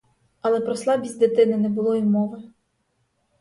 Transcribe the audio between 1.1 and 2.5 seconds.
дитини не було й мови.